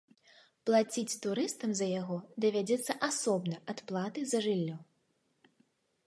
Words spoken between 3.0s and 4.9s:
асобна ад аплаты за жыллё.